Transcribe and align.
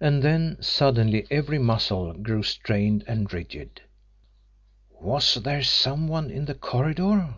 And 0.00 0.22
then 0.22 0.58
suddenly 0.60 1.26
every 1.28 1.58
muscle 1.58 2.12
grew 2.12 2.44
strained 2.44 3.02
and 3.08 3.32
rigid. 3.32 3.82
WAS 5.00 5.34
THERE 5.42 5.64
SOME 5.64 6.06
ONE 6.06 6.30
IN 6.30 6.44
THE 6.44 6.54
CORRIDOR? 6.54 7.34